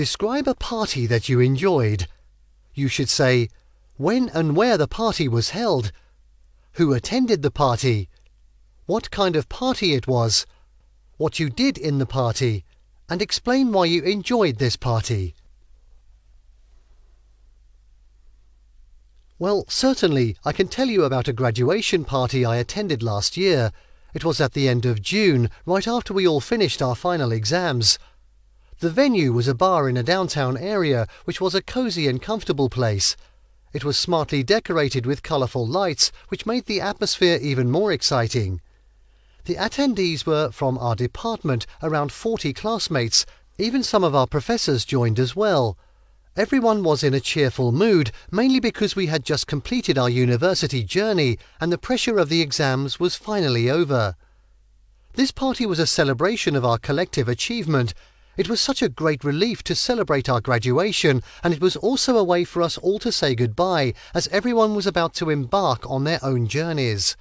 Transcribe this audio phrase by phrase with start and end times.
[0.00, 2.06] Describe a party that you enjoyed.
[2.72, 3.50] You should say
[3.98, 5.92] when and where the party was held,
[6.76, 8.08] who attended the party,
[8.86, 10.46] what kind of party it was,
[11.18, 12.64] what you did in the party,
[13.10, 15.34] and explain why you enjoyed this party.
[19.38, 23.70] Well, certainly, I can tell you about a graduation party I attended last year.
[24.14, 27.98] It was at the end of June, right after we all finished our final exams.
[28.80, 32.70] The venue was a bar in a downtown area, which was a cosy and comfortable
[32.70, 33.14] place.
[33.74, 38.62] It was smartly decorated with colourful lights, which made the atmosphere even more exciting.
[39.44, 43.26] The attendees were from our department, around 40 classmates.
[43.58, 45.76] Even some of our professors joined as well.
[46.34, 51.38] Everyone was in a cheerful mood, mainly because we had just completed our university journey
[51.60, 54.16] and the pressure of the exams was finally over.
[55.16, 57.92] This party was a celebration of our collective achievement.
[58.40, 62.24] It was such a great relief to celebrate our graduation, and it was also a
[62.24, 66.20] way for us all to say goodbye, as everyone was about to embark on their
[66.22, 67.18] own journeys.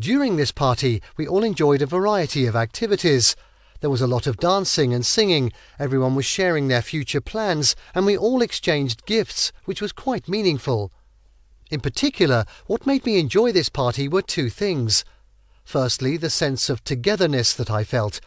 [0.00, 3.36] During this party, we all enjoyed a variety of activities.
[3.78, 8.04] There was a lot of dancing and singing, everyone was sharing their future plans, and
[8.04, 10.90] we all exchanged gifts, which was quite meaningful.
[11.70, 15.04] In particular, what made me enjoy this party were two things.
[15.64, 18.20] Firstly, the sense of togetherness that I felt.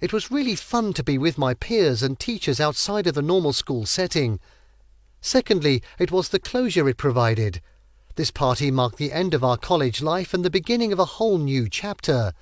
[0.00, 3.52] It was really fun to be with my peers and teachers outside of the normal
[3.52, 4.40] school setting.
[5.20, 7.60] Secondly, it was the closure it provided.
[8.16, 11.38] This party marked the end of our college life and the beginning of a whole
[11.38, 12.32] new chapter.